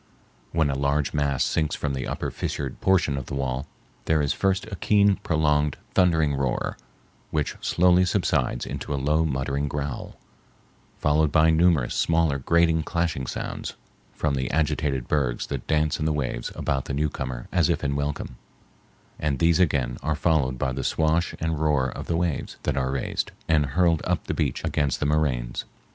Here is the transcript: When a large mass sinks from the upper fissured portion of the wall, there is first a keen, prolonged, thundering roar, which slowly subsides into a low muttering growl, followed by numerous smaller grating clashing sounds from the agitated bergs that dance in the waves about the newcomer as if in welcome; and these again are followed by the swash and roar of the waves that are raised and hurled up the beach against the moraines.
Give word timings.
When 0.51 0.71
a 0.71 0.75
large 0.75 1.13
mass 1.13 1.43
sinks 1.43 1.75
from 1.75 1.93
the 1.93 2.07
upper 2.07 2.31
fissured 2.31 2.81
portion 2.81 3.17
of 3.19 3.27
the 3.27 3.35
wall, 3.35 3.67
there 4.05 4.19
is 4.19 4.33
first 4.33 4.65
a 4.71 4.75
keen, 4.77 5.17
prolonged, 5.17 5.77
thundering 5.93 6.33
roar, 6.33 6.75
which 7.29 7.55
slowly 7.61 8.03
subsides 8.05 8.65
into 8.65 8.95
a 8.95 8.95
low 8.95 9.25
muttering 9.25 9.67
growl, 9.67 10.15
followed 10.97 11.31
by 11.31 11.51
numerous 11.51 11.93
smaller 11.93 12.39
grating 12.39 12.81
clashing 12.81 13.27
sounds 13.27 13.75
from 14.11 14.33
the 14.33 14.49
agitated 14.49 15.07
bergs 15.07 15.45
that 15.45 15.67
dance 15.67 15.99
in 15.99 16.05
the 16.05 16.11
waves 16.13 16.51
about 16.55 16.85
the 16.85 16.95
newcomer 16.95 17.47
as 17.51 17.69
if 17.69 17.83
in 17.83 17.95
welcome; 17.95 18.37
and 19.19 19.37
these 19.37 19.59
again 19.59 19.99
are 20.01 20.15
followed 20.15 20.57
by 20.57 20.71
the 20.73 20.83
swash 20.83 21.35
and 21.39 21.59
roar 21.59 21.87
of 21.91 22.07
the 22.07 22.17
waves 22.17 22.57
that 22.63 22.75
are 22.75 22.89
raised 22.89 23.29
and 23.47 23.67
hurled 23.77 24.01
up 24.05 24.23
the 24.23 24.33
beach 24.33 24.63
against 24.65 24.99
the 24.99 25.05
moraines. 25.05 25.65